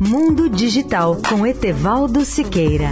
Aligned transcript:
Mundo 0.00 0.48
Digital 0.48 1.16
com 1.28 1.46
Etevaldo 1.46 2.24
Siqueira. 2.24 2.90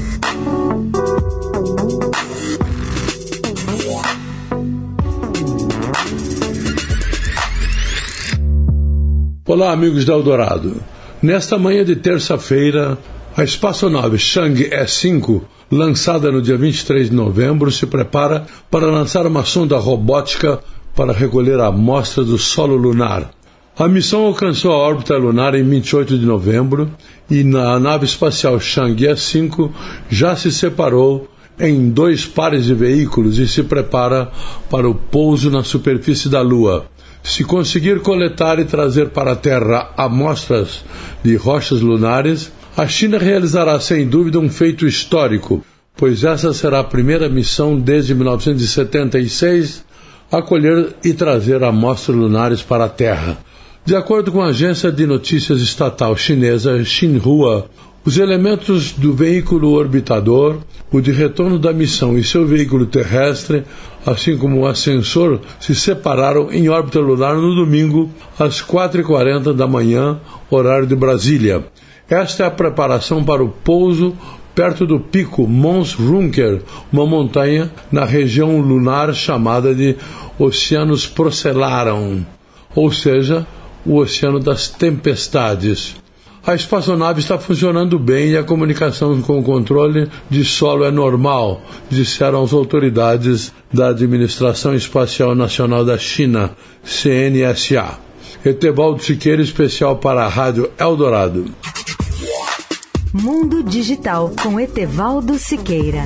Olá, 9.46 9.72
amigos 9.72 10.04
da 10.04 10.12
Eldorado. 10.12 10.80
Nesta 11.20 11.58
manhã 11.58 11.84
de 11.84 11.96
terça-feira, 11.96 12.96
a 13.36 13.42
espaçonave 13.42 14.16
Chang 14.18 14.70
E5, 14.70 15.42
lançada 15.70 16.30
no 16.30 16.40
dia 16.40 16.56
23 16.56 17.10
de 17.10 17.16
novembro, 17.16 17.72
se 17.72 17.86
prepara 17.86 18.46
para 18.70 18.86
lançar 18.86 19.26
uma 19.26 19.44
sonda 19.44 19.78
robótica 19.78 20.60
para 20.94 21.12
recolher 21.12 21.58
a 21.58 21.66
amostra 21.66 22.22
do 22.22 22.38
solo 22.38 22.76
lunar. 22.76 23.30
A 23.76 23.88
missão 23.88 24.26
alcançou 24.26 24.70
a 24.70 24.76
órbita 24.76 25.16
lunar 25.16 25.52
em 25.56 25.64
28 25.64 26.16
de 26.16 26.24
novembro 26.24 26.88
e 27.28 27.40
a 27.56 27.80
nave 27.80 28.04
espacial 28.04 28.60
Chang'e 28.60 29.16
5 29.16 29.74
já 30.08 30.36
se 30.36 30.52
separou 30.52 31.28
em 31.58 31.90
dois 31.90 32.24
pares 32.24 32.66
de 32.66 32.74
veículos 32.74 33.36
e 33.40 33.48
se 33.48 33.64
prepara 33.64 34.30
para 34.70 34.88
o 34.88 34.94
pouso 34.94 35.50
na 35.50 35.64
superfície 35.64 36.28
da 36.28 36.40
Lua. 36.40 36.86
Se 37.24 37.42
conseguir 37.42 37.98
coletar 37.98 38.60
e 38.60 38.64
trazer 38.64 39.08
para 39.08 39.32
a 39.32 39.36
Terra 39.36 39.90
amostras 39.96 40.84
de 41.24 41.34
rochas 41.34 41.80
lunares, 41.80 42.52
a 42.76 42.86
China 42.86 43.18
realizará 43.18 43.80
sem 43.80 44.06
dúvida 44.06 44.38
um 44.38 44.48
feito 44.48 44.86
histórico, 44.86 45.64
pois 45.96 46.22
essa 46.22 46.54
será 46.54 46.78
a 46.78 46.84
primeira 46.84 47.28
missão 47.28 47.76
desde 47.76 48.14
1976 48.14 49.84
a 50.30 50.40
colher 50.40 50.94
e 51.04 51.12
trazer 51.12 51.64
amostras 51.64 52.16
lunares 52.16 52.62
para 52.62 52.84
a 52.84 52.88
Terra. 52.88 53.36
De 53.86 53.94
acordo 53.94 54.32
com 54.32 54.40
a 54.40 54.46
agência 54.46 54.90
de 54.90 55.06
notícias 55.06 55.60
estatal 55.60 56.16
chinesa 56.16 56.82
Xinhua, 56.82 57.66
os 58.02 58.16
elementos 58.16 58.92
do 58.92 59.12
veículo 59.12 59.72
orbitador, 59.72 60.60
o 60.90 61.02
de 61.02 61.12
retorno 61.12 61.58
da 61.58 61.70
missão 61.70 62.16
e 62.16 62.24
seu 62.24 62.46
veículo 62.46 62.86
terrestre, 62.86 63.62
assim 64.06 64.38
como 64.38 64.60
o 64.60 64.66
ascensor, 64.66 65.38
se 65.60 65.74
separaram 65.74 66.50
em 66.50 66.66
órbita 66.70 66.98
lunar 66.98 67.36
no 67.36 67.54
domingo, 67.54 68.08
às 68.38 68.62
4h40 68.62 69.52
da 69.52 69.66
manhã, 69.66 70.18
horário 70.50 70.86
de 70.86 70.96
Brasília. 70.96 71.66
Esta 72.08 72.44
é 72.44 72.46
a 72.46 72.50
preparação 72.50 73.22
para 73.22 73.44
o 73.44 73.50
pouso 73.50 74.16
perto 74.54 74.86
do 74.86 74.98
pico 74.98 75.46
Mons 75.46 75.92
Runker, 75.92 76.62
uma 76.90 77.04
montanha 77.04 77.70
na 77.92 78.06
região 78.06 78.62
lunar 78.62 79.12
chamada 79.12 79.74
de 79.74 79.94
Oceanos 80.38 81.06
Procellarum, 81.06 82.24
ou 82.74 82.90
seja, 82.90 83.46
o 83.84 83.96
Oceano 83.96 84.40
das 84.40 84.68
Tempestades. 84.68 85.96
A 86.46 86.54
espaçonave 86.54 87.20
está 87.20 87.38
funcionando 87.38 87.98
bem 87.98 88.32
e 88.32 88.36
a 88.36 88.44
comunicação 88.44 89.20
com 89.22 89.38
o 89.38 89.42
controle 89.42 90.10
de 90.28 90.44
solo 90.44 90.84
é 90.84 90.90
normal, 90.90 91.62
disseram 91.88 92.42
as 92.42 92.52
autoridades 92.52 93.50
da 93.72 93.88
Administração 93.88 94.74
Espacial 94.74 95.34
Nacional 95.34 95.84
da 95.84 95.96
China, 95.96 96.50
CNSA. 96.84 97.98
Etevaldo 98.44 99.02
Siqueira, 99.02 99.40
especial 99.40 99.96
para 99.96 100.24
a 100.24 100.28
Rádio 100.28 100.70
Eldorado. 100.78 101.46
Mundo 103.10 103.62
Digital 103.62 104.30
com 104.42 104.60
Etevaldo 104.60 105.38
Siqueira. 105.38 106.04